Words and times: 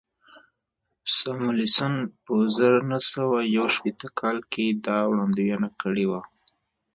ساموېلسن 1.17 1.93
په 2.23 2.33
زر 2.57 2.75
نه 2.91 2.99
سوه 3.11 3.37
یو 3.55 3.65
شپېته 3.75 4.07
کال 4.19 4.37
کې 4.51 4.65
دا 4.85 4.97
وړاندوینه 5.11 5.69
کړې 5.81 6.05
وه 6.09 6.21